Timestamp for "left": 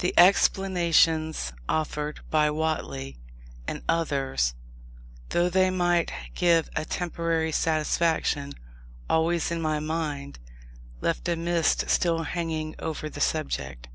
11.00-11.30